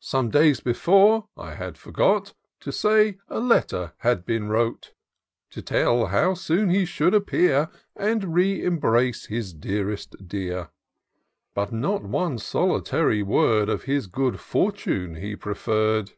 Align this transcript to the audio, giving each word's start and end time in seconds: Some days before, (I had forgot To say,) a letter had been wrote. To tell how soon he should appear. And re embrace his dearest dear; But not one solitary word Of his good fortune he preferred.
Some 0.00 0.28
days 0.28 0.60
before, 0.60 1.28
(I 1.34 1.54
had 1.54 1.78
forgot 1.78 2.34
To 2.60 2.70
say,) 2.70 3.16
a 3.28 3.40
letter 3.40 3.94
had 4.00 4.26
been 4.26 4.50
wrote. 4.50 4.92
To 5.52 5.62
tell 5.62 6.08
how 6.08 6.34
soon 6.34 6.68
he 6.68 6.84
should 6.84 7.14
appear. 7.14 7.70
And 7.98 8.34
re 8.34 8.62
embrace 8.62 9.24
his 9.24 9.54
dearest 9.54 10.28
dear; 10.28 10.68
But 11.54 11.72
not 11.72 12.02
one 12.04 12.36
solitary 12.36 13.22
word 13.22 13.70
Of 13.70 13.84
his 13.84 14.08
good 14.08 14.40
fortune 14.40 15.14
he 15.14 15.34
preferred. 15.36 16.12